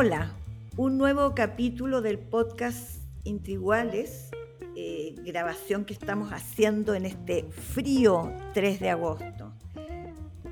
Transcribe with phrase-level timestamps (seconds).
[0.00, 0.30] Hola,
[0.76, 4.30] un nuevo capítulo del podcast Entre Iguales,
[4.76, 9.52] eh, grabación que estamos haciendo en este frío 3 de agosto.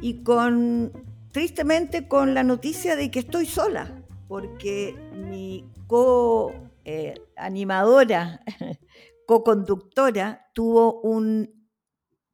[0.01, 0.91] Y con,
[1.31, 8.41] tristemente, con la noticia de que estoy sola, porque mi co-animadora,
[9.29, 11.69] co-conductora, tuvo un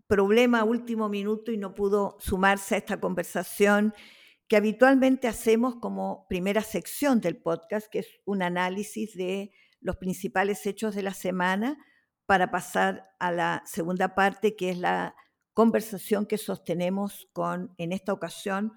[0.07, 3.93] problema a último minuto y no pudo sumarse a esta conversación
[4.49, 10.67] que habitualmente hacemos como primera sección del podcast, que es un análisis de los principales
[10.67, 11.79] hechos de la semana,
[12.27, 15.15] para pasar a la segunda parte, que es la
[15.55, 18.73] conversación que sostenemos con, en esta ocasión,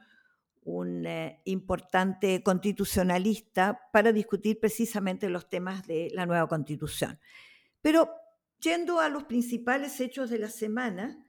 [0.63, 7.19] un eh, importante constitucionalista para discutir precisamente los temas de la nueva constitución.
[7.81, 8.09] Pero
[8.59, 11.24] yendo a los principales hechos de la semana,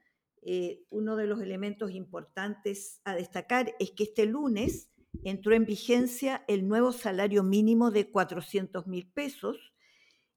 [0.49, 4.93] eh, uno de los elementos importantes a destacar es que este lunes
[5.25, 9.73] entró en vigencia el nuevo salario mínimo de 400 mil pesos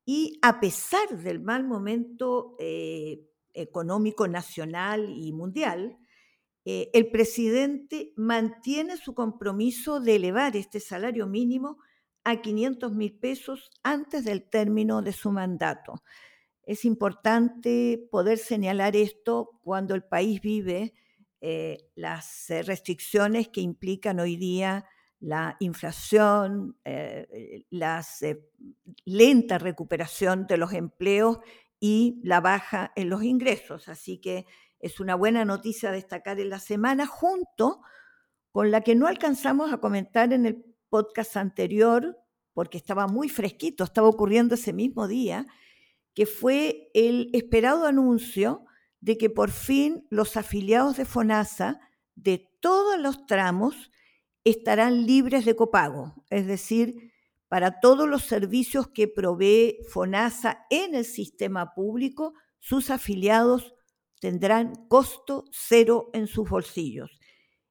[0.06, 6.00] y a pesar del mal momento eh, económico nacional y mundial,
[6.66, 11.78] eh, el presidente mantiene su compromiso de elevar este salario mínimo
[12.24, 16.02] a 500 mil pesos antes del término de su mandato.
[16.70, 20.94] Es importante poder señalar esto cuando el país vive
[21.42, 24.86] eh, las eh, restricciones que implican hoy día
[25.20, 28.06] la inflación, eh, la
[29.04, 31.40] lenta recuperación de los empleos
[31.80, 33.90] y la baja en los ingresos.
[33.90, 34.46] Así que
[34.80, 37.82] es una buena noticia destacar en la semana, junto
[38.52, 42.16] con la que no alcanzamos a comentar en el podcast anterior,
[42.54, 45.48] porque estaba muy fresquito, estaba ocurriendo ese mismo día,
[46.20, 48.66] que fue el esperado anuncio
[49.00, 51.80] de que por fin los afiliados de FONASA
[52.16, 53.90] de todos los tramos
[54.44, 57.14] estarán libres de copago, es decir,
[57.48, 63.74] para todos los servicios que provee FONASA en el sistema público, sus afiliados
[64.20, 67.18] tendrán costo cero en sus bolsillos.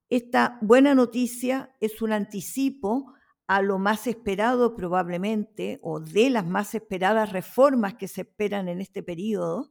[0.08, 3.12] Esta buena noticia es un anticipo
[3.48, 8.82] a lo más esperado probablemente, o de las más esperadas reformas que se esperan en
[8.82, 9.70] este periodo,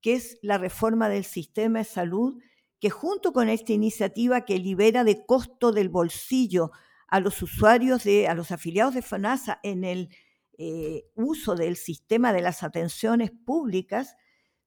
[0.00, 2.42] que es la reforma del sistema de salud,
[2.80, 6.70] que junto con esta iniciativa que libera de costo del bolsillo
[7.06, 10.08] a los usuarios, de, a los afiliados de FONASA en el
[10.56, 14.16] eh, uso del sistema de las atenciones públicas,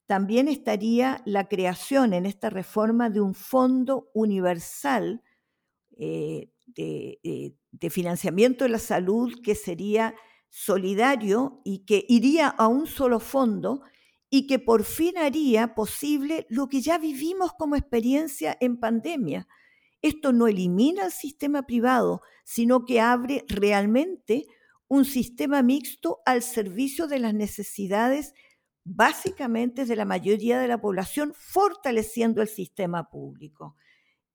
[0.06, 5.24] también estaría la creación en esta reforma de un fondo universal
[5.98, 10.16] eh, eh, de, financiamiento de la salud que sería
[10.50, 13.82] solidario y que iría a un solo fondo
[14.30, 19.48] y que por fin haría posible lo que ya vivimos como experiencia en pandemia.
[20.02, 24.46] Esto no elimina el sistema privado, sino que abre realmente
[24.88, 28.34] un sistema mixto al servicio de las necesidades
[28.84, 33.76] básicamente de la mayoría de la población, fortaleciendo el sistema público.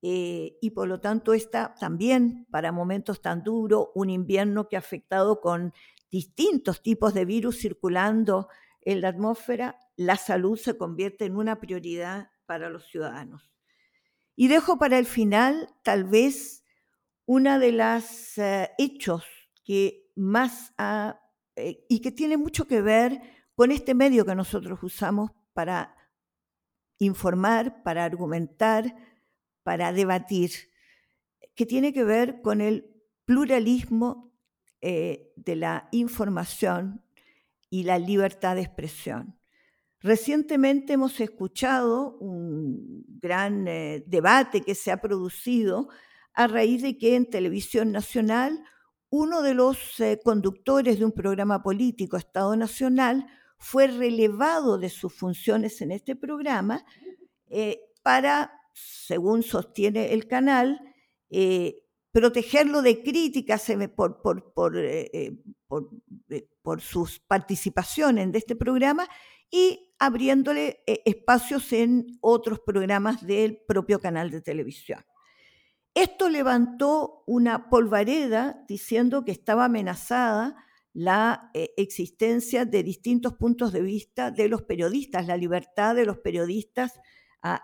[0.08, 4.78] Eh, y por lo tanto está también para momentos tan duros, un invierno que ha
[4.78, 5.74] afectado con
[6.12, 8.46] distintos tipos de virus circulando
[8.82, 13.50] en la atmósfera, la salud se convierte en una prioridad para los ciudadanos.
[14.36, 16.62] Y dejo para el final tal vez
[17.24, 19.24] una de las eh, hechos
[19.64, 21.20] que más ha,
[21.56, 23.20] eh, y que tiene mucho que ver
[23.56, 25.96] con este medio que nosotros usamos para
[26.98, 28.94] informar, para argumentar,
[29.66, 30.52] para debatir,
[31.56, 32.88] que tiene que ver con el
[33.24, 34.32] pluralismo
[34.80, 37.02] eh, de la información
[37.68, 39.36] y la libertad de expresión.
[39.98, 45.88] Recientemente hemos escuchado un gran eh, debate que se ha producido
[46.32, 48.62] a raíz de que en televisión nacional
[49.10, 53.26] uno de los eh, conductores de un programa político, Estado Nacional,
[53.58, 56.84] fue relevado de sus funciones en este programa
[58.02, 60.80] para según sostiene el canal,
[61.30, 61.82] eh,
[62.12, 63.78] protegerlo de críticas eh,
[65.12, 65.32] eh,
[66.62, 69.08] por, sus participaciones de este programa
[69.50, 75.04] y abriéndole espacios en otros programas del propio canal de televisión.
[75.94, 80.56] Esto levantó una polvareda diciendo que estaba amenazada
[80.92, 87.00] la existencia de distintos puntos de vista de los periodistas, la libertad de los periodistas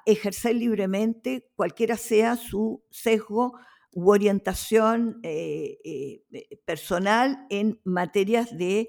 [0.07, 3.53] ejercer libremente cualquiera sea su sesgo
[3.93, 6.23] u orientación eh, eh,
[6.65, 8.89] personal en materias de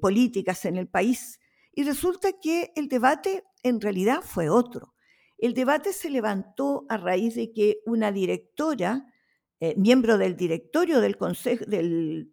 [0.00, 1.40] políticas en el país.
[1.72, 4.94] Y resulta que el debate en realidad fue otro.
[5.38, 9.12] El debate se levantó a raíz de que una directora
[9.58, 12.28] eh, miembro del directorio del Consejo de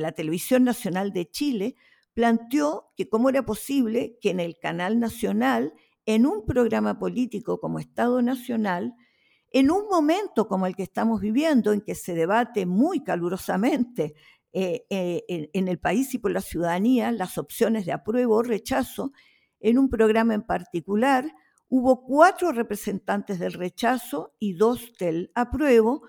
[0.00, 1.76] la Televisión Nacional de Chile,
[2.14, 5.72] planteó que cómo era posible que en el canal nacional,
[6.06, 8.94] en un programa político como Estado Nacional,
[9.50, 14.14] en un momento como el que estamos viviendo, en que se debate muy calurosamente
[14.52, 19.12] eh, eh, en, el país y por la ciudadanía las opciones de apruebo o rechazo,
[19.60, 21.30] en un programa en particular
[21.68, 26.02] hubo cuatro representantes del rechazo y dos del apruebo,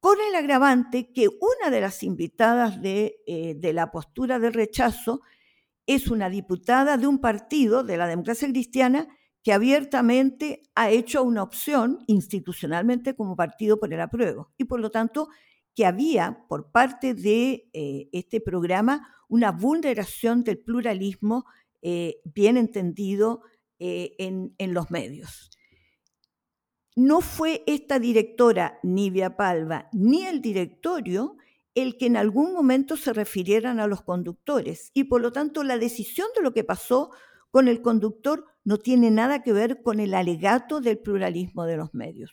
[0.00, 5.22] con el agravante que una de las invitadas de, eh, de la postura del rechazo
[5.86, 9.08] es una diputada de un partido, de la democracia cristiana,
[9.46, 14.50] que abiertamente ha hecho una opción institucionalmente como partido por el apruebo.
[14.58, 15.28] Y por lo tanto,
[15.72, 21.44] que había por parte de eh, este programa una vulneración del pluralismo
[21.80, 23.42] eh, bien entendido
[23.78, 25.50] en, en, los medios
[26.96, 31.36] no fue esta directora, Nivia Palva, ni el directorio
[31.74, 34.90] el que en algún momento se refirieran a los conductores.
[34.94, 37.10] Y por lo tanto, la decisión de lo que pasó
[37.50, 41.94] con el conductor no tiene nada que ver con el alegato del pluralismo de los
[41.94, 42.32] medios.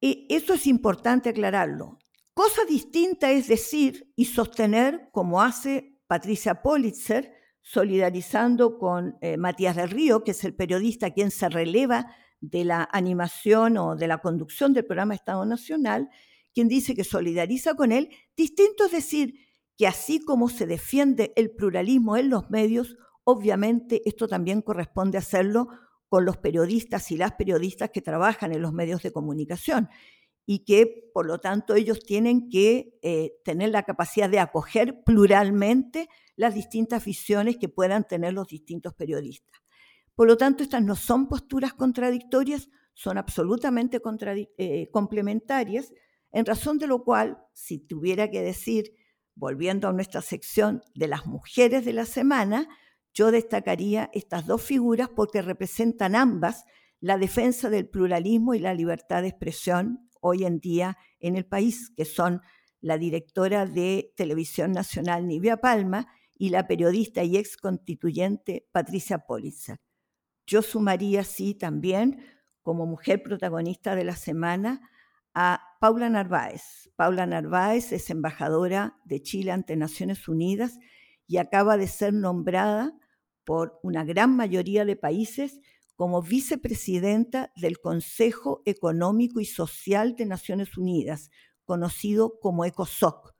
[0.00, 1.98] Y eso es importante aclararlo.
[2.34, 7.32] Cosa distinta es decir y sostener, como hace Patricia Politzer,
[7.62, 12.88] solidarizando con eh, Matías del Río, que es el periodista quien se releva de la
[12.92, 16.10] animación o de la conducción del programa Estado Nacional,
[16.54, 19.34] quien dice que solidariza con él, distinto es decir
[19.76, 25.68] que así como se defiende el pluralismo en los medios, obviamente esto también corresponde hacerlo
[26.08, 29.88] con los periodistas y las periodistas que trabajan en los medios de comunicación
[30.46, 36.08] y que por lo tanto ellos tienen que eh, tener la capacidad de acoger pluralmente
[36.36, 39.60] las distintas visiones que puedan tener los distintos periodistas.
[40.14, 44.00] Por lo tanto, estas no son posturas contradictorias, son absolutamente
[44.56, 45.92] eh, complementarias,
[46.30, 48.94] en razón de lo cual, si tuviera que decir,
[49.34, 52.68] volviendo a nuestra sección de las mujeres de la semana,
[53.16, 56.66] yo destacaría estas dos figuras porque representan ambas
[57.00, 61.90] la defensa del pluralismo y la libertad de expresión hoy en día en el país,
[61.96, 62.42] que son
[62.82, 69.78] la directora de Televisión Nacional Nivia Palma y la periodista y ex constituyente Patricia Politzer.
[70.46, 72.22] Yo sumaría, sí, también
[72.60, 74.90] como mujer protagonista de la semana
[75.32, 76.90] a Paula Narváez.
[76.96, 80.78] Paula Narváez es embajadora de Chile ante Naciones Unidas
[81.26, 82.92] y acaba de ser nombrada
[83.46, 85.60] por una gran mayoría de países
[85.94, 91.30] como vicepresidenta del Consejo Económico y Social de Naciones Unidas,
[91.64, 93.34] conocido como ECOSOC,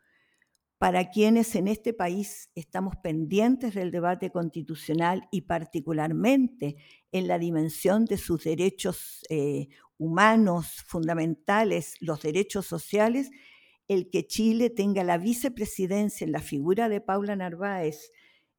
[0.79, 6.77] para quienes en este país estamos pendientes del debate constitucional y particularmente
[7.13, 9.69] en la dimensión de sus derechos eh,
[9.99, 13.31] humanos fundamentales, los derechos sociales,
[13.89, 18.13] el que Chile tenga la vicepresidencia en la figura de Paula Narváez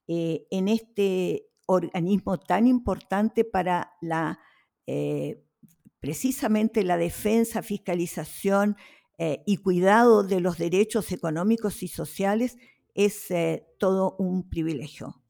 [0.08, 4.40] eh, en este organismo tan importante para la
[4.86, 5.44] eh,
[6.00, 8.78] precisamente la defensa, fiscalización,
[9.20, 12.58] eh, y cuidado de los derechos económicos y sociales
[12.94, 13.28] es
[13.80, 15.22] todo un privilegio.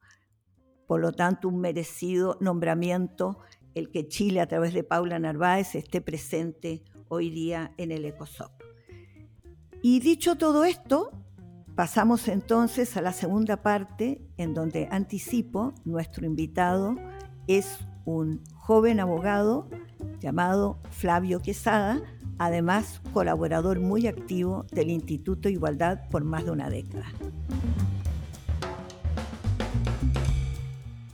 [0.87, 3.39] Por lo tanto, un merecido nombramiento
[3.75, 8.51] el que Chile, a través de Paula Narváez, esté presente hoy día en el ECOSOC.
[9.81, 11.11] Y dicho todo esto,
[11.77, 16.95] pasamos entonces a la segunda parte, en donde anticipo, nuestro invitado
[17.45, 19.69] es un joven abogado
[20.19, 22.01] llamado Flavio Quesada,
[22.39, 27.05] además colaborador muy activo del Instituto Igualdad por más de una década.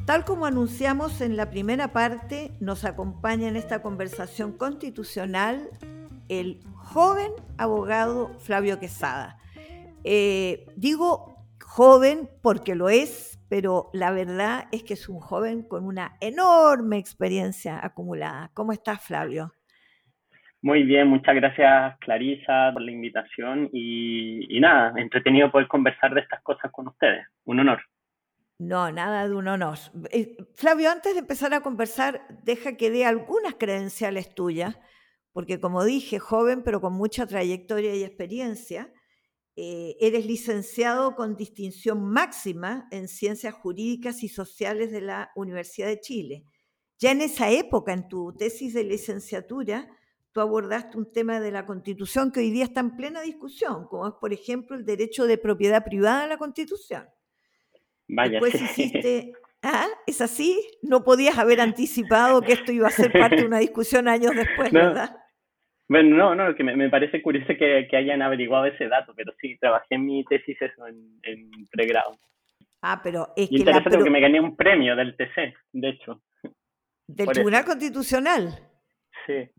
[0.05, 5.70] Tal como anunciamos en la primera parte, nos acompaña en esta conversación constitucional
[6.29, 9.43] el joven abogado Flavio Quesada.
[10.04, 15.86] Eh, digo joven porque lo es, pero la verdad es que es un joven con
[15.86, 18.52] una enorme experiencia acumulada.
[18.54, 19.54] ¿Cómo estás, Flavio?
[20.62, 26.42] Muy bien, muchas gracias Clarisa por la invitación y, nada, entretenido poder conversar de estas
[26.42, 27.26] cosas con ustedes.
[27.44, 27.82] Un honor.
[28.60, 29.78] No, nada de un honor.
[30.12, 34.80] Eh, Flavio, antes de empezar a conversar, deja que dé algunas credenciales tuyas,
[35.34, 38.90] porque como dije, joven pero con mucha trayectoria y experiencia,
[39.56, 46.00] eh, eres licenciado con distinción máxima en Ciencias Jurídicas y Sociales de la Universidad de
[46.00, 46.46] Chile.
[46.98, 49.88] Ya en esa época, en tu tesis de licenciatura,
[50.32, 54.08] tú abordaste un tema de la Constitución que hoy día está en plena discusión, como
[54.08, 57.08] es, por ejemplo, el derecho de propiedad privada a la Constitución.
[58.08, 59.34] Vaya, Después hiciste...
[59.66, 60.60] Ah, ¿es así?
[60.82, 64.74] No podías haber anticipado que esto iba a ser parte de una discusión años después,
[64.74, 65.23] ¿verdad?
[65.90, 69.96] Bueno, no, no, que me, parece curioso que, hayan averiguado ese dato, pero sí, trabajé
[69.96, 72.18] en mi tesis eso en, pregrado.
[72.82, 73.58] Ah, pero es que...
[73.58, 76.22] Interesante porque me gané un premio del TC, de hecho.
[77.08, 78.60] ¿Del Tribunal Constitucional?
[79.28, 79.50] Sí.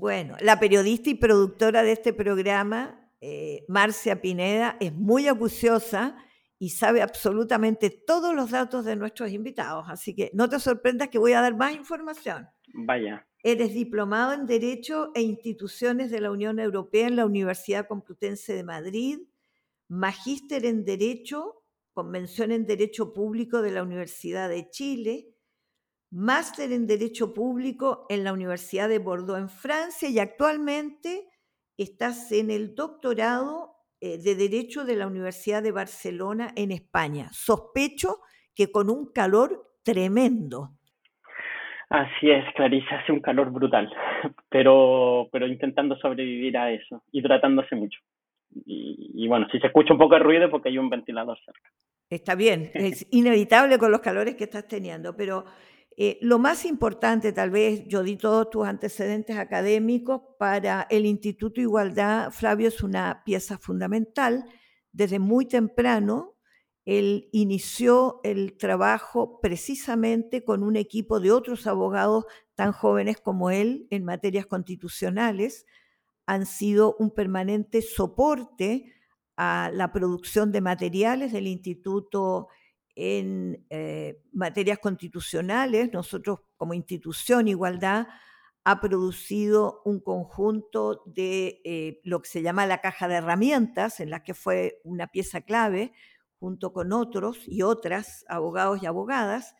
[0.00, 6.16] Bueno, la periodista y productora de este programa, eh, Marcia Pineda, es muy acuciosa
[6.58, 11.18] y sabe absolutamente todos los datos de nuestros invitados, así que no te sorprendas que
[11.18, 12.48] voy a dar más información.
[12.72, 13.26] Vaya.
[13.42, 18.62] Eres diplomado en Derecho e Instituciones de la Unión Europea en la Universidad Complutense de
[18.62, 19.18] Madrid,
[19.88, 25.34] magíster en Derecho, convención en Derecho Público de la Universidad de Chile,
[26.10, 31.28] máster en Derecho Público en la Universidad de Bordeaux en Francia y actualmente
[31.76, 37.30] estás en el doctorado eh, de Derecho de la Universidad de Barcelona en España.
[37.32, 38.20] Sospecho
[38.54, 40.78] que con un calor tremendo.
[41.92, 43.86] Así es, Clarisa, hace un calor brutal,
[44.48, 48.00] pero, pero intentando sobrevivir a eso y tratándose mucho.
[48.64, 51.70] Y, bueno, si se escucha un poco de ruido porque hay un ventilador cerca.
[52.08, 55.44] Está bien, es inevitable con los calores que estás teniendo, pero
[55.98, 61.60] eh, lo más importante, tal vez, yo di todos tus antecedentes académicos para el Instituto
[61.60, 62.30] Igualdad.
[62.30, 64.46] Flavio es una pieza fundamental.
[64.92, 66.31] Desde muy temprano
[66.84, 72.24] él inició el trabajo precisamente con un equipo de otros abogados
[72.54, 75.66] tan jóvenes como él en materias constitucionales.
[76.26, 78.92] Han sido un permanente soporte
[79.36, 82.48] a la producción de materiales del instituto
[82.96, 85.92] en eh, materias constitucionales.
[85.92, 88.08] Nosotros como institución Igualdad
[88.64, 94.10] ha producido un conjunto de eh, lo que se llama la caja de herramientas, en
[94.10, 95.92] la que fue una pieza clave,
[96.42, 99.54] junto con otros y otras abogados y abogadas.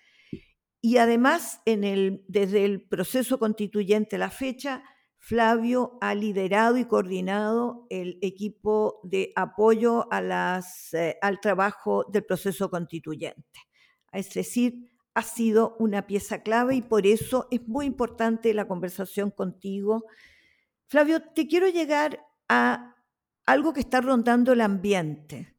[0.80, 4.82] Y además, desde el proceso constituyente a la fecha,
[5.16, 13.60] Flavio ha liderado y coordinado el equipo de apoyo eh, al trabajo del proceso constituyente.
[14.10, 19.30] Es decir, ha sido una pieza clave y por eso es muy importante la conversación
[19.30, 20.06] contigo.
[20.88, 22.96] Flavio, te quiero llegar a
[23.46, 25.51] algo que está rondando el ambiente.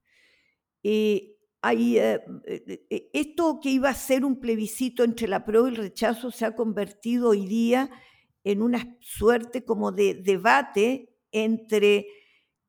[0.84, 1.34] Eh,
[1.72, 6.30] eh, eh, esto que iba a ser un plebiscito entre la prueba y el rechazo
[6.30, 7.90] se ha convertido hoy día
[8.44, 12.08] en una suerte como de debate entre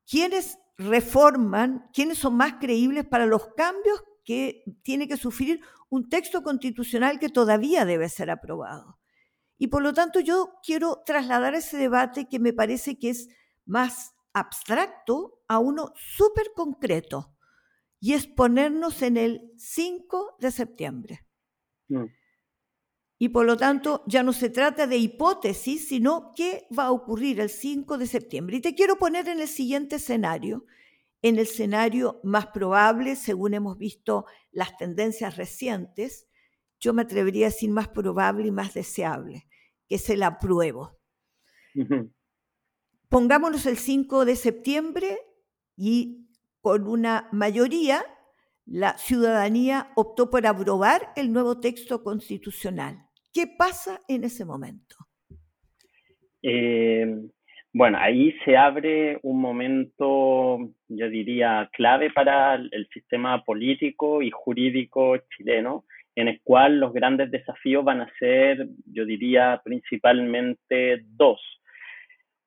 [0.09, 6.43] quiénes reforman, quiénes son más creíbles para los cambios que tiene que sufrir un texto
[6.43, 9.01] constitucional que todavía debe ser aprobado.
[9.59, 13.29] Y por lo tanto yo quiero trasladar ese debate que me parece que es
[13.67, 17.34] más abstracto a uno súper concreto
[18.05, 21.25] y es ponernos en el 5 de septiembre.
[21.89, 22.05] Mm.
[23.19, 27.41] Y por lo tanto ya no se trata de hipótesis, sino qué va a ocurrir
[27.41, 28.59] el 5 de septiembre.
[28.59, 30.67] Y te quiero poner en el siguiente escenario,
[31.23, 36.29] en el escenario más probable, según hemos visto las tendencias recientes,
[36.79, 39.47] yo me atrevería a decir más probable y más deseable,
[39.89, 40.99] que es el apruebo.
[43.09, 45.19] Pongámonos el 5 de septiembre
[45.75, 46.25] y
[46.65, 48.01] con una mayoría,
[48.65, 52.97] la ciudadanía optó por aprobar el nuevo texto constitucional.
[53.35, 54.97] ¿Qué pasa en ese momento?
[56.43, 57.07] Eh,
[57.71, 65.19] bueno, ahí se abre un momento, yo diría, clave para el sistema político y jurídico
[65.37, 65.85] chileno,
[66.17, 71.43] en el cual los grandes desafíos van a ser, yo diría, principalmente dos.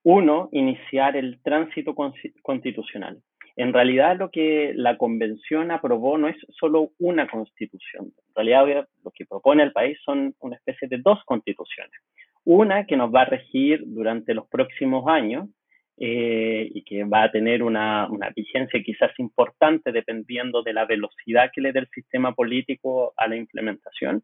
[0.02, 1.94] Uno, iniciar el tránsito
[2.42, 3.22] constitucional.
[3.58, 8.14] En realidad lo que la convención aprobó no es solo una constitución.
[8.30, 12.00] En realidad lo que propone el país son una especie de dos constituciones.
[12.46, 15.50] Una que nos va a regir durante los próximos años
[15.98, 21.62] eh, y que va a tener una, vigencia quizás importante dependiendo de la velocidad que
[21.62, 24.22] le dé el sistema político a la implementación.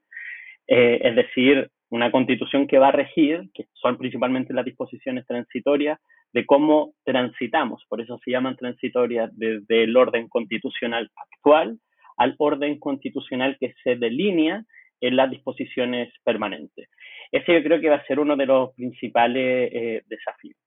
[0.67, 5.99] Eh, es decir, una constitución que va a regir, que son principalmente las disposiciones transitorias,
[6.33, 11.77] de cómo transitamos, por eso se llaman transitorias desde el orden constitucional actual
[12.17, 14.63] al orden constitucional que se delinea
[15.01, 16.89] en las disposiciones permanentes.
[17.31, 20.57] Ese yo creo que va a ser uno de los principales eh, desafíos.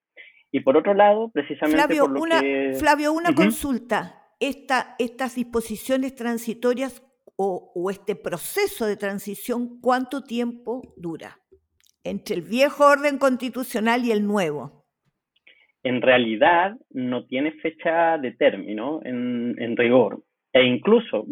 [0.53, 2.75] Y por otro lado, precisamente Flavio, por lo una, que...
[2.79, 4.23] Flavio, una consulta.
[4.38, 7.00] estas disposiciones transitorias
[7.37, 11.38] o, este proceso de transición, ¿cuánto tiempo dura
[12.02, 14.87] entre el viejo orden constitucional y el nuevo?
[15.83, 20.23] En realidad no tiene fecha de término en, en rigor.
[20.52, 21.26] E incluso,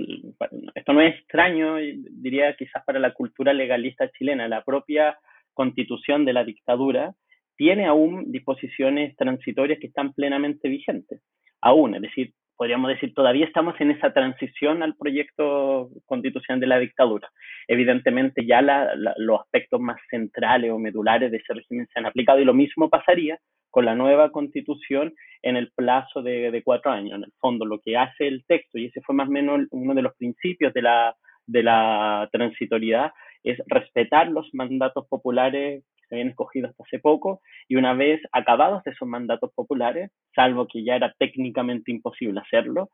[0.75, 1.77] esto no es extraño,
[2.11, 5.19] diría quizás para la cultura legalista chilena, la propia
[5.55, 7.15] constitución de la dictadura
[7.57, 11.23] tiene aún disposiciones transitorias que están plenamente vigentes.
[11.63, 16.79] Aún, es decir, podríamos decir, todavía estamos en esa transición al proyecto constitucional de la
[16.79, 17.29] dictadura.
[17.69, 22.07] Evidentemente ya la, la, los aspectos más centrales o medulares de ese régimen se han
[22.07, 23.39] aplicado y lo mismo pasaría
[23.75, 27.17] con la nueva constitución en el plazo de, cuatro años.
[27.19, 29.95] En el fondo, lo que hace el texto, y ese fue más o menos uno
[29.95, 33.11] de los principios de la, de la transitoriedad,
[33.43, 38.87] es respetar los mandatos populares se habían escogido hasta hace poco y una vez acabados
[38.87, 42.91] esos mandatos populares, salvo que ya era técnicamente imposible hacerlo,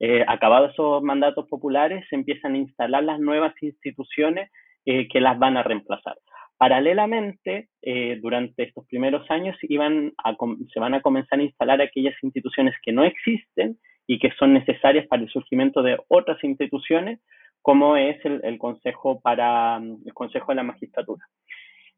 [0.00, 4.50] eh, acabados esos mandatos populares se empiezan a instalar las nuevas instituciones
[4.84, 6.16] eh, que las van a reemplazar.
[6.58, 12.92] Paralelamente, eh, durante estos primeros años se van a comenzar a instalar aquellas instituciones que
[12.92, 17.20] no existen y que son necesarias para el surgimiento de otras instituciones,
[17.62, 21.24] como es el Consejo para el Consejo de la Magistratura.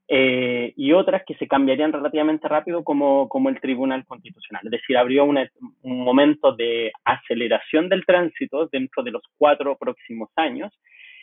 [0.06, 4.62] Eh, y otras que se cambiarían relativamente rápido como, como el Tribunal Constitucional.
[4.64, 5.48] Es decir, una,
[5.82, 10.72] un momento de aceleración del tránsito dentro de los cuatro próximos años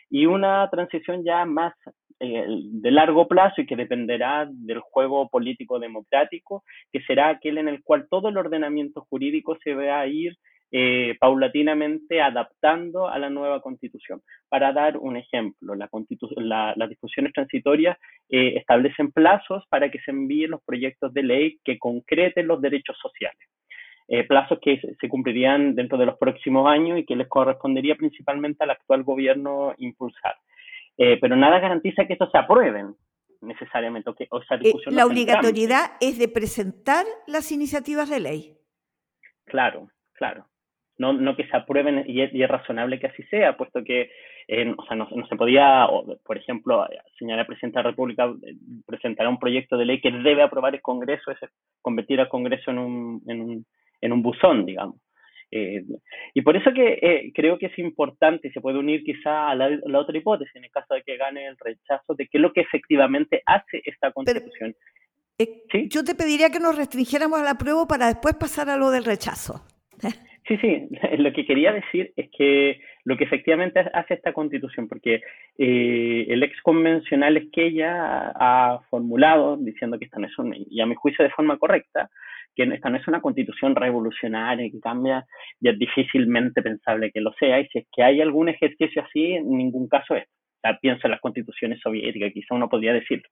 [0.10, 1.74] y una transición ya más
[2.20, 7.68] eh, de largo plazo y que dependerá del juego político democrático, que será aquel en
[7.68, 10.36] el cual todo el ordenamiento jurídico se va a ir
[10.72, 14.22] eh, paulatinamente adaptando a la nueva constitución.
[14.50, 15.90] Para dar un ejemplo, la
[16.38, 17.98] la, las discusiones transitorias
[18.30, 22.98] eh, establecen plazos para que se envíen los proyectos de ley que concreten los derechos
[23.02, 23.48] sociales.
[24.14, 28.64] Eh, plazos que se cumplirían dentro de los próximos años y que les correspondería principalmente
[28.64, 30.36] al actual gobierno impulsar.
[30.98, 32.94] Eh, pero nada garantiza que estos se aprueben
[33.40, 34.10] necesariamente.
[34.10, 38.58] O que, o esa eh, la obligatoriedad es de presentar las iniciativas de ley.
[39.46, 40.46] Claro, claro.
[41.02, 44.12] No, no que se aprueben y es, y es razonable que así sea, puesto que
[44.48, 45.88] eh, o sea, no, no, se podía,
[46.24, 46.86] por ejemplo,
[47.18, 48.54] señalar al presidente de la República eh,
[48.86, 51.40] presentará un proyecto de ley que debe aprobar el Congreso, es
[51.82, 53.66] convertir al Congreso en un, en un,
[54.02, 54.98] en un buzón, digamos.
[55.54, 55.84] Eh,
[56.34, 59.56] y por eso que eh, creo que es importante y se puede unir quizá a
[59.56, 62.42] la, la, otra hipótesis, en el caso de que gane el rechazo, de qué es
[62.42, 64.76] lo que efectivamente hace esta constitución.
[65.38, 65.88] Pero, eh, ¿Sí?
[65.90, 69.04] Yo te pediría que nos restringiéramos a la prueba para después pasar a lo del
[69.04, 69.62] rechazo.
[70.48, 75.22] Sí, sí, lo que quería decir es que lo que efectivamente hace esta constitución, porque
[75.58, 80.56] eh, el ex convencional es que ella ha, formulado diciendo que esta no es una,
[80.58, 82.10] y a mi juicio de forma correcta,
[82.56, 85.26] que esta no es una constitución revolucionaria que cambia
[85.62, 89.34] y es difícilmente pensable que lo sea, y si es que hay algún ejercicio así,
[89.34, 90.28] en ningún caso es.
[90.62, 93.28] Sea, pienso en las constituciones soviéticas, quizá uno podría decirlo.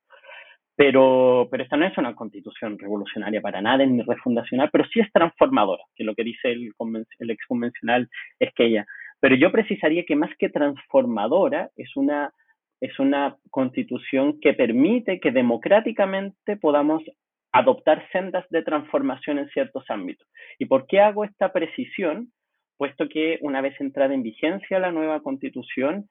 [0.79, 5.11] Pero, pero esta no es una constitución revolucionaria para nada, ni refundacional, pero sí es
[5.11, 6.71] transformadora, que lo que dice el,
[7.19, 8.07] el ex convencional
[8.39, 8.85] es que ella.
[9.19, 12.31] Pero yo precisaría que más que transformadora, es una,
[12.79, 17.03] es una constitución que permite que democráticamente podamos
[17.51, 20.29] adoptar sendas de transformación en ciertos ámbitos.
[20.59, 22.31] ¿Y por qué hago esta precisión?
[22.77, 26.07] Puesto que una vez entrada en vigencia la nueva constitución,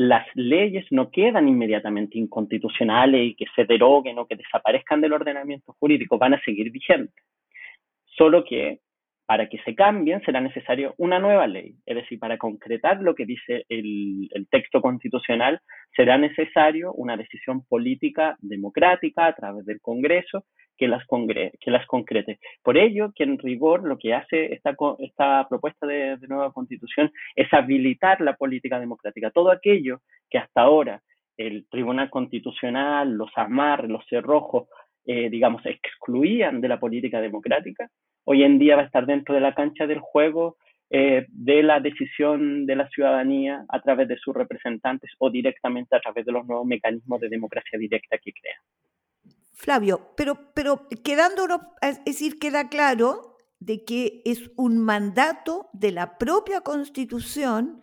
[0.00, 5.74] las leyes no quedan inmediatamente inconstitucionales y que se deroguen o que desaparezcan del ordenamiento
[5.78, 7.22] jurídico, van a seguir vigentes.
[8.16, 8.80] Solo que
[9.30, 13.26] para que se cambien será necesario una nueva ley, es decir, para concretar lo que
[13.26, 15.60] dice el, texto constitucional
[15.94, 22.40] será necesario una decisión política democrática a través del Congreso que las, concrete.
[22.64, 27.12] Por ello, que en rigor lo que hace esta, esta propuesta de, de, nueva constitución
[27.36, 29.30] es habilitar la política democrática.
[29.30, 31.02] Todo aquello que hasta ahora
[31.36, 34.66] el Tribunal Constitucional, los amarres, los cerrojos,
[35.06, 37.88] eh, digamos, excluían de la política democrática,
[38.30, 40.56] hoy en día va a estar dentro de la cancha del juego
[40.88, 46.00] eh, de la decisión de la ciudadanía a través de sus representantes o directamente a
[46.00, 48.54] través de los nuevos mecanismos de democracia directa que crea.
[49.54, 56.16] Flavio, pero, pero quedándonos, es decir, queda claro de que es un mandato de la
[56.16, 57.82] propia Constitución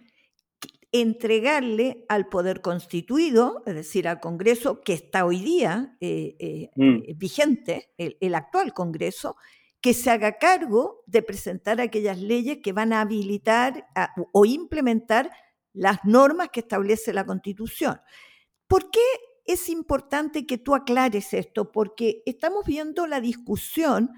[0.94, 7.18] entregarle al poder constituido, es decir, al Congreso que está hoy día eh, eh, mm.
[7.18, 9.36] vigente, el, el, actual Congreso,
[9.88, 13.88] que se haga cargo de presentar aquellas leyes que van a habilitar
[14.34, 15.32] o implementar
[15.72, 17.98] las normas que establece la Constitución.
[18.68, 19.00] ¿Por qué
[19.46, 21.72] es importante que tú aclares esto?
[21.72, 24.10] Porque estamos viendo la discusión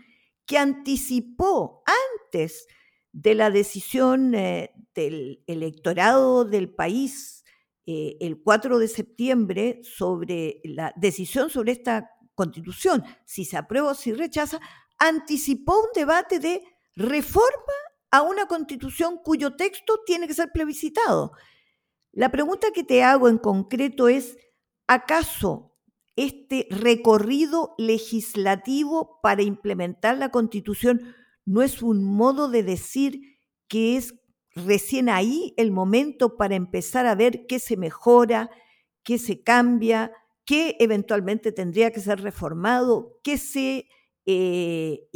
[0.47, 1.83] que anticipó
[2.23, 2.65] antes
[3.11, 7.43] de la decisión eh, del electorado del país
[7.85, 13.93] eh, el 4 de septiembre sobre la decisión sobre esta constitución, si se aprueba o
[13.93, 14.61] si rechaza,
[14.99, 16.63] anticipó un debate de
[16.95, 17.73] reforma
[18.11, 21.31] a una constitución cuyo texto tiene que ser plebiscitado.
[22.11, 24.37] La pregunta que te hago en concreto es,
[24.87, 25.69] ¿acaso
[26.15, 33.21] este recorrido legislativo para implementar la constitución no es un modo de decir
[33.69, 34.15] que es
[34.53, 38.49] recién ahí el momento para empezar a ver qué se mejora,
[39.03, 40.11] qué se cambia,
[40.45, 43.87] qué eventualmente tendría que ser reformado, qué se
[44.31, 45.07] eh,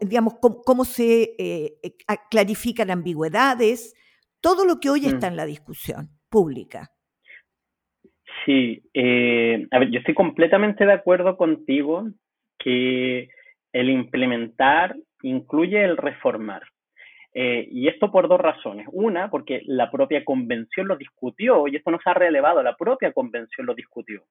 [0.00, 1.92] digamos, cómo, se eh, eh,
[2.30, 3.94] clarifican ambigüedades,
[4.40, 5.08] todo lo que hoy mm.
[5.08, 6.90] está en la discusión pública.
[8.46, 12.08] Sí, a ver, yo estoy completamente de acuerdo contigo
[12.58, 13.28] que
[13.72, 16.62] el implementar incluye el reformar.
[17.34, 18.86] y esto por dos razones.
[18.90, 23.12] Una, porque la propia convención lo discutió, y esto no se ha relevado, la propia
[23.12, 24.24] convención lo discutió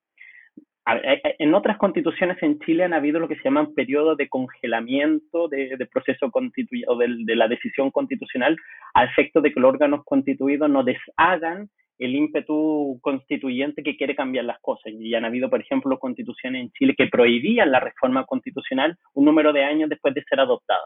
[0.88, 5.78] en otras constituciones en Chile han habido lo que se llaman periodos de congelamiento de,
[5.92, 8.56] proceso constituyente o de, la decisión constitucional
[8.94, 14.46] a efecto de que los órganos constituidos no deshagan el ímpetu constituyente que quiere cambiar
[14.46, 14.94] las cosas.
[14.94, 19.54] Y han habido, por ejemplo, constituciones en Chile que prohibían la reforma constitucional un número
[19.54, 20.86] de años después de ser adoptada.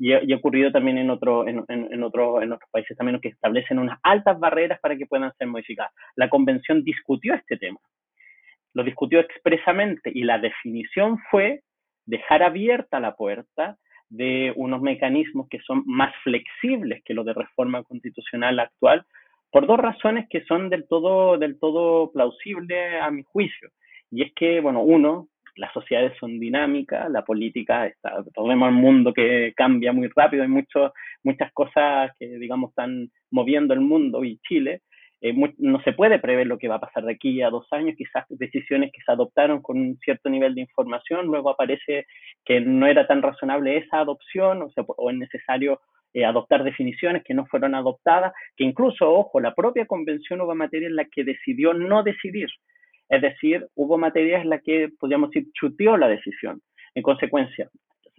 [0.00, 1.58] Y, ha ocurrido también en, otro, en,
[2.02, 5.92] otro, en otros países también que establecen unas altas barreras para que puedan ser modificadas.
[6.16, 7.78] La convención discutió este tema
[8.78, 11.62] lo discutió expresamente y la definición fue
[12.06, 13.76] dejar abierta la puerta
[14.08, 19.04] de unos mecanismos que son más flexibles que los de reforma constitucional actual,
[19.50, 23.70] por dos razones que son del todo, del todo plausibles a mi juicio.
[24.12, 29.12] Y es que, bueno, uno, las sociedades son dinámicas, la política está, tenemos un mundo
[29.12, 30.92] que cambia muy rápido, hay mucho,
[31.24, 34.82] muchas cosas que, digamos, están moviendo el mundo y Chile,
[35.20, 37.96] eh, no se puede prever lo que va a pasar de aquí a dos años,
[37.96, 42.06] quizás decisiones que se adoptaron con un cierto nivel de información, luego aparece
[42.44, 45.80] que no era tan razonable esa adopción o, o es necesario
[46.14, 50.88] eh, adoptar definiciones que no fueron adoptadas, que incluso, ojo, la propia convención hubo materia
[50.88, 52.48] en la que decidió no decidir,
[53.10, 56.62] es decir, hubo materias en la que, podríamos decir, chuteó la decisión.
[56.94, 57.68] En consecuencia,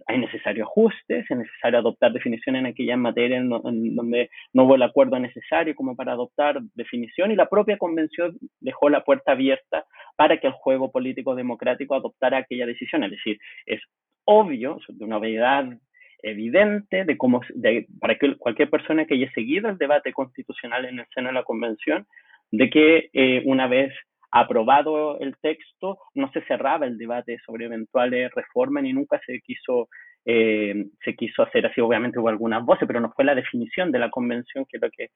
[0.06, 3.48] hay necesario ajustes, es necesario adoptar definiciones en aquellas materias en,
[3.94, 8.88] donde no hubo el acuerdo necesario como para adoptar definición y la propia convención dejó
[8.88, 9.84] la puerta abierta
[10.16, 13.04] para que el juego político democrático adoptara aquella decisión.
[13.04, 13.80] Es decir, es
[14.24, 15.66] obvio, de una obviedad
[16.22, 17.40] evidente de cómo,
[18.00, 21.44] para que cualquier persona que haya seguido el debate constitucional en el seno de la
[21.44, 22.06] convención,
[22.50, 23.92] de que eh, una vez
[24.30, 29.88] aprobado el texto, no se cerraba el debate sobre eventuales reformas ni nunca se quiso,
[30.24, 31.80] eh, se quiso hacer así.
[31.80, 34.90] Obviamente hubo algunas voces, pero no fue la definición de la convención que es lo
[34.90, 35.08] que,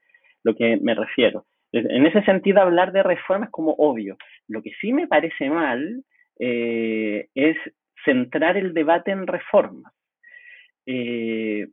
[0.42, 1.44] lo que me refiero.
[1.72, 4.16] En ese sentido, hablar de reformas como obvio.
[4.46, 6.04] Lo que sí me parece mal
[6.38, 7.56] eh, es
[8.04, 9.92] centrar el debate en reformas.
[10.86, 11.66] Eh,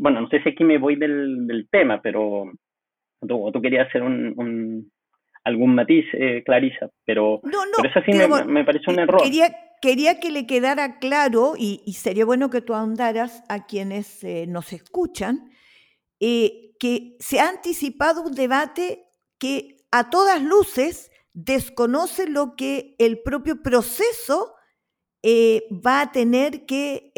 [0.00, 2.50] bueno, no sé si aquí me voy del, tema, pero
[3.20, 4.90] tú, tú querías hacer un,
[5.44, 8.12] algún matiz, eh, Clarisa, pero, eso sí
[8.46, 9.22] me, parece un error.
[9.22, 14.46] Quería, quería que le quedara claro, y, sería bueno que tú ahondaras a quienes eh,
[14.46, 15.50] nos escuchan,
[16.20, 19.04] eh, que se ha anticipado un debate
[19.38, 24.54] que a todas luces desconoce lo que el propio proceso
[25.24, 27.12] va a tener que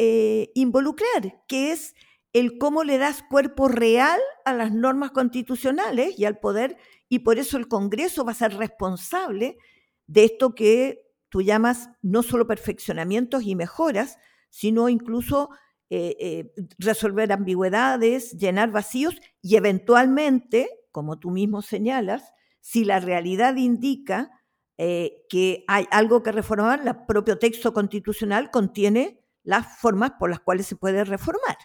[0.53, 1.95] involucrar, que es
[2.35, 6.75] el cómo le das cuerpo real a las normas constitucionales y al poder
[7.07, 9.57] y por eso el Congreso va a ser responsable
[10.05, 14.17] de esto que tú llamas no solo perfeccionamientos y mejoras,
[14.49, 15.49] sino incluso
[15.89, 23.55] eh, eh, resolver ambigüedades, llenar vacíos y eventualmente, como tú mismo señalas, si la realidad
[23.55, 24.29] indica
[24.77, 30.41] eh, que hay algo que reformar, el propio texto constitucional contiene las formas por las
[30.41, 31.55] cuales se puede reformar.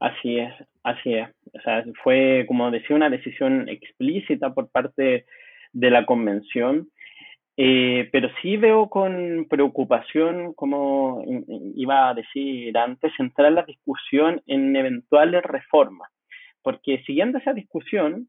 [0.00, 1.28] Así es, así es.
[1.52, 5.26] O sea, fue, como decía, una decisión explícita por parte
[5.72, 6.88] de la convención,
[7.56, 11.22] eh, pero sí veo con preocupación, como
[11.76, 16.10] iba a decir antes, centrar la discusión en eventuales reformas,
[16.62, 18.28] porque siguiendo esa discusión,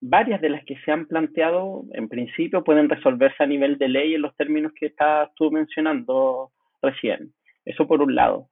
[0.00, 4.14] varias de las que se han planteado, en principio, pueden resolverse a nivel de ley
[4.14, 7.32] en los términos que estás tú mencionando recién.
[7.64, 8.48] Eso por un lado.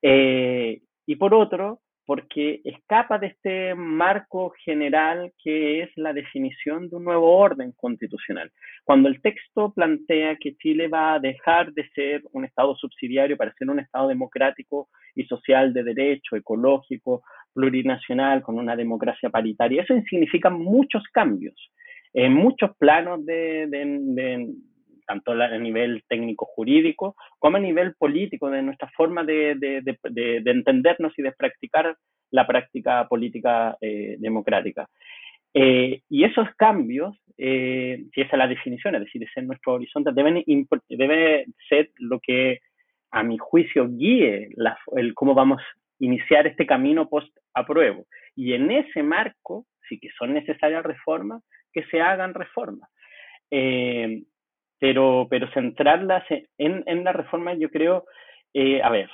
[0.00, 6.96] Eh, y por otro, porque escapa de este marco general que es la definición de
[6.96, 8.50] un nuevo orden constitucional.
[8.82, 13.52] Cuando el texto plantea que Chile va a dejar de ser un Estado subsidiario para
[13.52, 19.92] ser un Estado democrático y social de derecho, ecológico, plurinacional, con una democracia paritaria, eso
[20.08, 21.70] significa muchos cambios
[22.14, 24.48] en muchos planos de,
[25.08, 29.56] tanto a nivel técnico jurídico como a nivel político, de nuestra forma de,
[30.44, 31.96] entendernos y de practicar
[32.30, 34.86] la práctica política eh, democrática.
[35.54, 39.74] Eh, y esos cambios, eh, si esa es la definición, es decir, ese es nuestro
[39.74, 40.44] horizonte, deben
[40.90, 42.60] debe ser lo que,
[43.10, 44.50] a mi juicio, guíe
[45.14, 45.64] cómo vamos a
[46.00, 48.04] iniciar este camino post-apruebo.
[48.36, 51.42] Y en ese marco, sí que son necesarias reformas,
[51.72, 52.90] que se hagan reformas
[54.78, 56.24] pero, pero centrarlas
[56.58, 58.04] en, en la reforma, yo creo,
[58.54, 59.10] eh, a ver,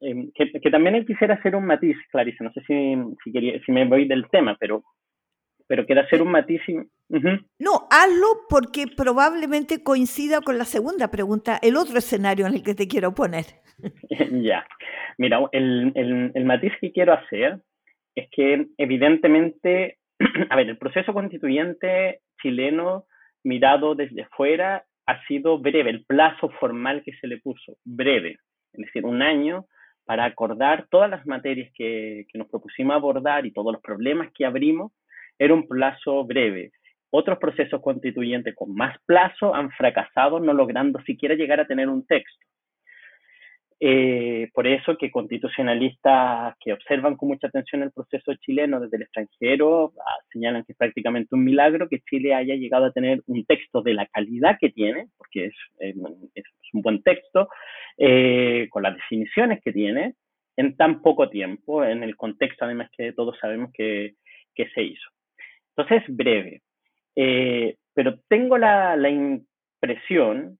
[0.00, 3.72] em, que, que, también quisiera hacer un matiz, Clarice, no sé si, si, quería, si
[3.72, 4.84] me voy del tema, pero,
[5.66, 6.60] pero quiero hacer un matiz.
[7.08, 12.74] No, hazlo porque probablemente coincida con la segunda pregunta, el otro escenario en el que
[12.74, 13.44] te quiero poner.
[14.42, 14.66] ya,
[15.18, 17.60] mira, el, el, el matiz que quiero hacer
[18.14, 19.98] es que evidentemente,
[20.50, 23.06] a ver, el proceso constituyente chileno
[23.44, 28.38] mirado desde fuera ha sido breve, el plazo formal que se le puso, breve,
[28.72, 29.66] es decir, un año
[30.04, 34.44] para acordar todas las materias que, que nos propusimos abordar y todos los problemas que
[34.44, 34.92] abrimos,
[35.38, 36.70] era un plazo breve.
[37.10, 42.06] Otros procesos constituyentes con más plazo han fracasado no logrando siquiera llegar a tener un
[42.06, 42.46] texto.
[43.78, 49.02] Eh, por eso que constitucionalistas que observan con mucha atención el proceso chileno desde el
[49.02, 53.44] extranjero ah, señalan que es prácticamente un milagro que Chile haya llegado a tener un
[53.44, 57.48] texto de la calidad que tiene, porque es, es un buen texto,
[57.98, 60.14] eh, con las definiciones que tiene,
[60.56, 64.14] en tan poco tiempo, en el contexto además que todos sabemos que,
[64.54, 65.08] que se hizo.
[65.76, 66.62] Entonces, breve.
[67.14, 70.58] Eh, pero tengo la, la impresión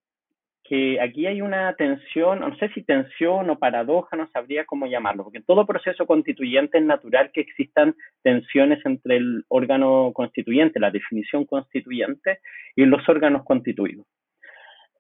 [0.69, 5.25] que aquí hay una tensión, no sé si tensión o paradoja, no sabría cómo llamarlo,
[5.25, 10.91] porque en todo proceso constituyente es natural que existan tensiones entre el órgano constituyente, la
[10.91, 12.41] definición constituyente,
[12.75, 14.07] y los órganos constituidos.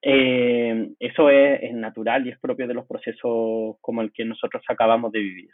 [0.03, 5.11] Eh, eso es, natural y es propio de los procesos como el que nosotros acabamos
[5.11, 5.51] de vivir.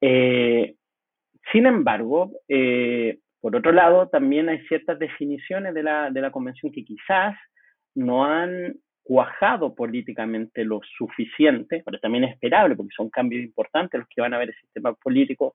[0.00, 0.74] Eh,
[1.52, 6.72] sin embargo, eh, por otro lado, también hay ciertas definiciones de la, de la Convención
[6.72, 7.36] que quizás
[7.94, 8.74] no han
[9.08, 14.34] cuajado políticamente lo suficiente, pero también es esperable porque son cambios importantes los que van
[14.34, 15.54] a ver el sistema político,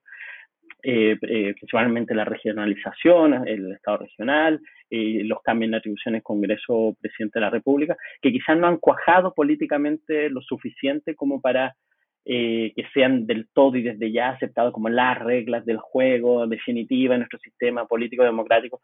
[0.82, 7.38] eh, eh, principalmente la regionalización, el Estado regional, eh, los cambios en atribuciones Congreso, Presidente
[7.38, 11.76] de la República, que quizás no han cuajado políticamente lo suficiente como para
[12.24, 17.20] que sean del todo y desde ya aceptados como las reglas del juego definitiva en
[17.20, 18.80] nuestro sistema político democrático.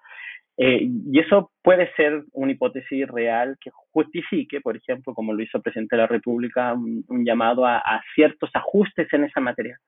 [0.62, 5.56] Eh, y eso puede ser una hipótesis real que justifique, por ejemplo, como lo hizo
[5.56, 9.78] el presidente de la República, un, llamado a, ciertos ajustes en esa materia.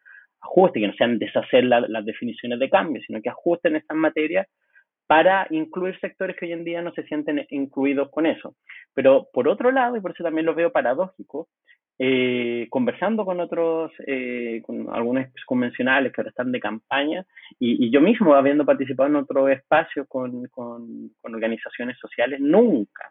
[0.40, 4.46] Ajustes que no sean deshacer las definiciones de cambio, sino que ajusten esas materias
[5.06, 8.54] para incluir sectores que hoy en día no se sienten incluidos con eso.
[8.94, 11.48] Pero por otro lado, y por eso también lo veo paradójico,
[12.04, 17.24] eh, conversando con otros, eh, con algunos convencionales que ahora están de campaña,
[17.60, 23.08] y, yo mismo habiendo participado en otro espacio con, con, organizaciones sociales, nunca,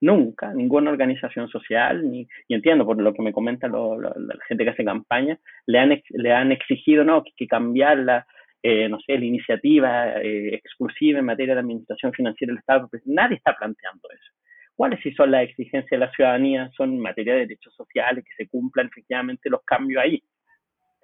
[0.00, 4.12] nunca, ninguna organización social, ni, y entiendo por lo que me comenta la
[4.48, 8.26] gente que hace campaña, le han, le han exigido no, que, que cambiar la,
[8.64, 13.36] eh, no sé, la iniciativa exclusiva en materia de administración financiera del Estado, pues nadie
[13.36, 14.32] está planteando eso
[14.74, 18.44] cuáles sí son las exigencias de la ciudadanía, son en materia de derechos sociales, que
[18.44, 20.22] se cumplan efectivamente los cambios ahí.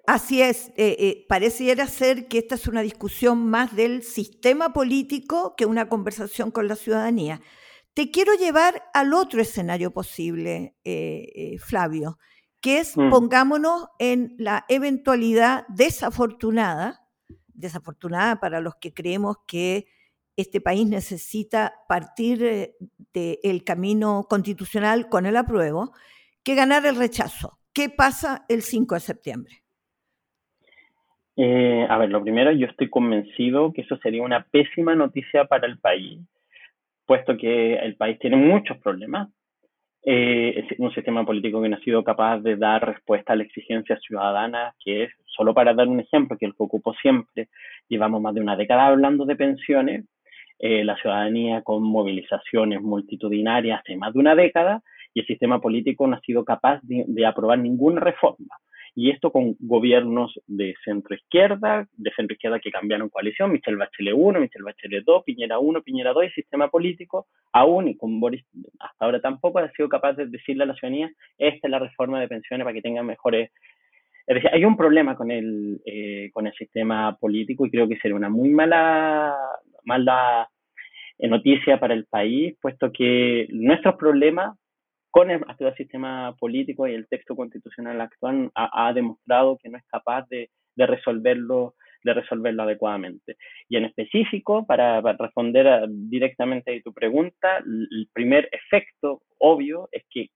[0.07, 5.53] Así es, eh, eh, pareciera ser que esta es una discusión más del sistema político
[5.55, 7.41] que una conversación con la ciudadanía.
[7.93, 12.17] Te quiero llevar al otro escenario posible, eh, Flavio,
[12.61, 13.09] que es, mm.
[13.09, 17.05] pongámonos en la eventualidad desafortunada,
[17.53, 19.85] desafortunada para los que creemos que
[20.35, 22.73] este país necesita partir
[23.13, 25.91] eh, del camino constitucional con el apruebo
[26.43, 27.57] que ganar el rechazo.
[27.73, 29.61] ¿Qué pasa el 5 de septiembre?
[31.37, 35.67] Eh, a ver, lo primero, yo estoy convencido que eso sería una pésima noticia para
[35.67, 36.19] el país,
[37.05, 39.29] puesto que el país tiene muchos problemas.
[40.03, 43.43] Eh, es un sistema político que no ha sido capaz de dar respuesta a la
[43.43, 47.49] exigencia ciudadana, que es, solo para dar un ejemplo, que el que ocupo siempre,
[47.87, 50.05] llevamos más de una década hablando de pensiones,
[50.63, 56.05] eh, la ciudadanía con movilizaciones multitudinarias hace más de una década y el sistema político
[56.05, 58.55] no ha sido capaz de, aprobar ninguna reforma.
[58.93, 64.13] y esto con gobiernos de centro izquierda, de centro izquierda que cambiaron coalición, Michel Bachelet
[64.15, 68.45] 1, Michel Bachelet 2, Piñera 1, Piñera 2, y sistema político aún, y con Boris
[68.79, 72.19] hasta ahora tampoco ha sido capaz de decirle a la ciudadanía, esta es la reforma
[72.19, 73.49] de pensiones para que tengan mejores...
[74.27, 77.97] Es decir, hay un problema con el, eh, con el sistema político y creo que
[77.97, 79.35] sería una muy mala,
[79.83, 80.49] mala
[81.19, 84.57] noticia para el país, puesto que nuestros problemas
[85.11, 89.83] con el actual sistema político y el texto constitucional actual ha, demostrado que no es
[89.87, 93.35] capaz de, resolverlo de resolverlo adecuadamente.
[93.69, 100.29] Y en específico, para, responder directamente a tu pregunta, el primer efecto obvio es que,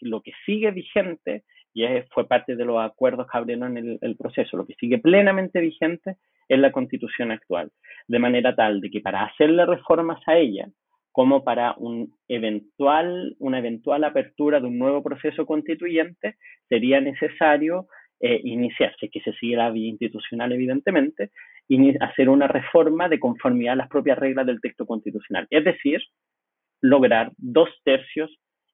[0.00, 4.56] lo que sigue vigente, y fue parte de los acuerdos que abrieron el, el proceso,
[4.56, 6.16] lo que sigue plenamente vigente
[6.48, 7.70] es la constitución actual,
[8.08, 10.68] de manera tal de que para hacerle reformas a ella,
[11.12, 16.36] como para un eventual, una eventual apertura de un nuevo proceso constituyente,
[16.68, 17.86] sería necesario
[18.20, 21.30] eh, iniciarse, que se siga la vía institucional evidentemente,
[21.68, 25.46] y hacer una reforma de conformidad a las propias reglas del texto constitucional.
[25.50, 26.00] Es decir,
[26.80, 28.30] lograr dos tercios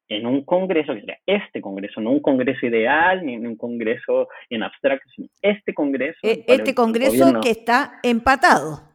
[0.09, 4.63] en un congreso, que sería este congreso, no un congreso ideal, ni un congreso en
[4.63, 6.19] abstracto, sino este congreso.
[6.23, 8.89] E, este congreso que está empatado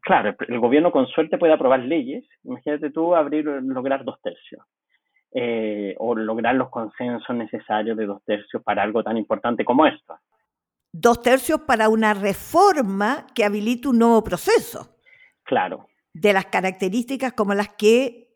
[0.00, 2.24] claro, el gobierno con suerte puede aprobar leyes.
[2.44, 4.62] Imagínate tú abrir, lograr dos tercios.
[5.32, 10.18] Eh, o lograr los consensos necesarios de dos tercios para algo tan importante como esto.
[10.90, 14.96] Dos tercios para una reforma que habilite un nuevo proceso.
[15.42, 15.86] Claro.
[16.14, 18.27] De las características como las que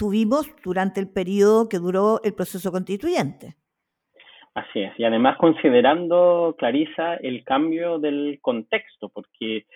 [0.00, 3.56] tuvimos durante el periodo que duró el proceso constituyente.
[4.54, 9.66] Así es, y además considerando, Clarisa, el cambio del contexto, porque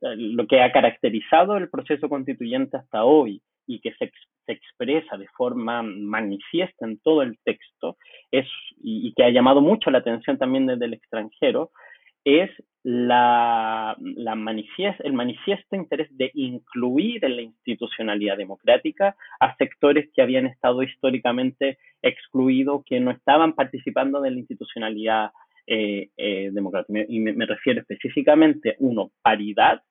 [0.00, 4.10] lo que ha caracterizado el proceso constituyente hasta hoy y que se,
[4.48, 7.96] expresa de forma manifiesta en todo el texto
[8.32, 8.48] es,
[8.82, 11.70] y, que ha llamado mucho la atención también desde el extranjero,
[12.24, 12.50] es
[12.82, 20.46] la, la el manifiesto interés de incluir en la institucionalidad democrática a sectores que habían
[20.46, 25.30] estado históricamente excluidos, que no estaban participando de la institucionalidad
[25.66, 27.04] eh, eh, democrática.
[27.06, 29.82] Y me, refiero específicamente, uno, paridad.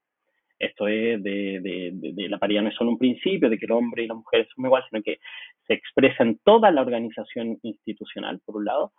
[0.57, 4.03] Esto es de, de, la paridad no es solo un principio de que el hombre
[4.03, 5.19] y la mujer son iguales, sino que
[5.67, 8.91] se expresa en toda la organización institucional, por un lado,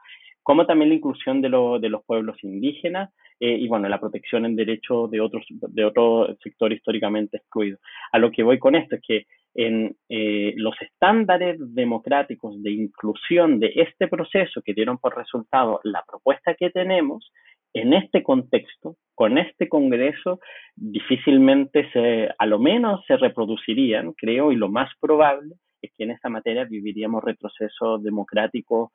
[0.43, 3.11] como también la inclusión de, de los pueblos indígenas
[3.41, 7.79] eh, y, bueno, la protección en derechos de otros, de otro sector históricamente excluido.
[8.13, 13.59] A lo que voy con esto es que en eh, los estándares democráticos de inclusión
[13.59, 17.33] de este proceso que dieron por resultado la propuesta que tenemos,
[17.73, 20.41] en este contexto, con este Congreso,
[20.77, 26.11] difícilmente se, a lo menos se reproducirían, creo, y lo más probable es que en
[26.11, 28.91] esta materia viviríamos retrocesos democráticos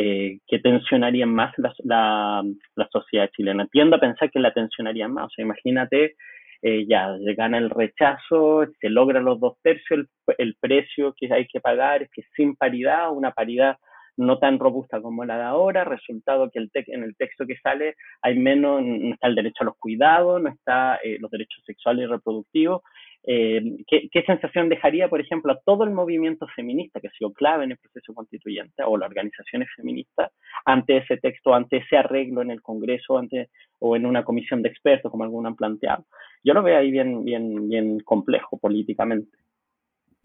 [0.00, 2.44] eh, que tensionarían más la, la,
[2.76, 3.66] la, sociedad chilena.
[3.66, 5.26] Tiendo a pensar que la tensionarían más.
[5.26, 6.14] O sea, imagínate
[6.62, 10.06] eh, ya gana el rechazo, se logra los dos tercios,
[10.38, 13.76] el, precio que hay que pagar es que sin paridad, una paridad
[14.18, 17.94] no tan robusta como la de ahora, resultado que el en el texto que sale
[18.20, 22.04] hay menos, no está el derecho a los cuidados, no está eh, los derechos sexuales
[22.04, 22.82] y reproductivos,
[23.24, 27.64] eh, ¿qué, sensación dejaría, por ejemplo, a todo el movimiento feminista que ha sido clave
[27.64, 30.32] en el proceso constituyente o las organizaciones feministas
[30.64, 33.50] ante ese texto, ante ese arreglo en el Congreso ante,
[33.80, 36.04] o en una comisión de expertos, como algunos han planteado?
[36.42, 39.36] Yo lo veo ahí bien, bien, bien complejo políticamente.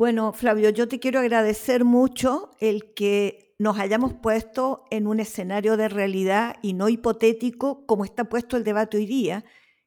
[0.04, 5.78] Bueno, Flavio, yo te quiero agradecer mucho el que nos hayamos puesto en un escenario
[5.78, 9.46] de realidad y no hipotético como está puesto el debate hoy día,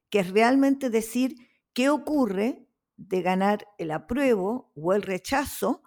[0.09, 1.35] que es realmente decir
[1.75, 5.83] qué ocurre de ganar el apruebo o el rechazo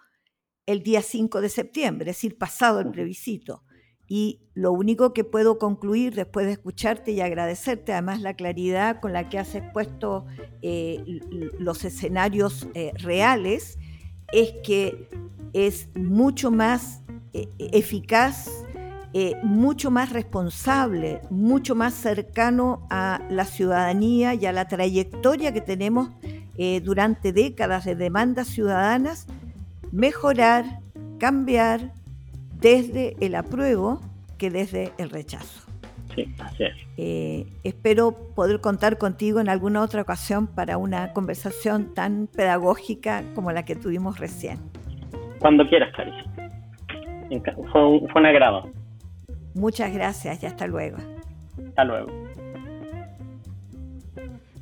[0.68, 3.64] el día 5 de septiembre, es decir, pasado el plebiscito.
[4.08, 9.12] Y lo único que puedo concluir después de escucharte y agradecerte además la claridad con
[9.12, 10.28] la que has expuesto
[10.62, 11.04] eh,
[11.58, 13.80] los escenarios eh, reales
[14.32, 15.10] es que
[15.54, 17.02] es mucho más
[17.34, 18.50] eh, eficaz,
[19.42, 26.10] mucho más responsable, mucho más cercano a la ciudadanía y a la trayectoria que tenemos
[26.62, 29.28] eh, durante décadas de demandas ciudadanas,
[29.94, 30.82] mejorar,
[31.18, 31.94] cambiar
[32.60, 34.02] desde el apruebo
[34.38, 35.69] que desde el rechazo.
[36.20, 36.74] Sí, así es.
[36.98, 43.52] Eh, espero poder contar contigo en alguna otra ocasión para una conversación tan pedagógica como
[43.52, 44.60] la que tuvimos recién.
[45.40, 46.26] Cuando quieras, Caricia.
[47.72, 48.70] Fue un, fue un agrado.
[49.54, 50.98] Muchas gracias y hasta luego.
[51.70, 52.08] Hasta luego.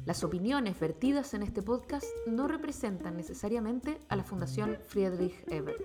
[0.05, 5.82] Las opiniones vertidas en este podcast no representan necesariamente a la Fundación Friedrich Ebert.